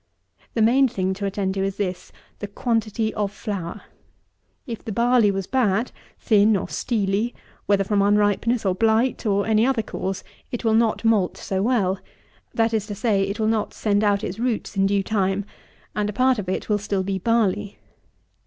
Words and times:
The 0.55 0.63
main 0.63 0.87
thing 0.87 1.13
to 1.13 1.27
attend 1.27 1.53
to 1.53 1.63
is, 1.63 2.11
the 2.39 2.47
quantity 2.47 3.13
of 3.13 3.31
flour. 3.31 3.81
If 4.65 4.83
the 4.83 4.91
barley 4.91 5.29
was 5.29 5.45
bad; 5.45 5.91
thin, 6.17 6.57
or 6.57 6.67
steely, 6.69 7.35
whether 7.67 7.83
from 7.83 8.01
unripeness 8.01 8.65
or 8.65 8.73
blight, 8.73 9.27
or 9.27 9.45
any 9.45 9.63
other 9.63 9.83
cause, 9.83 10.23
it 10.51 10.63
will 10.65 10.73
not 10.73 11.05
malt 11.05 11.37
so 11.37 11.61
well; 11.61 11.99
that 12.51 12.73
is 12.73 12.87
to 12.87 12.95
say, 12.95 13.21
it 13.21 13.39
will 13.39 13.45
not 13.45 13.75
send 13.75 14.03
out 14.03 14.23
its 14.23 14.39
roots 14.39 14.75
in 14.75 14.87
due 14.87 15.03
time; 15.03 15.45
and 15.95 16.09
a 16.09 16.13
part 16.13 16.39
of 16.39 16.49
it 16.49 16.67
will 16.67 16.79
still 16.79 17.03
be 17.03 17.19
barley. 17.19 17.77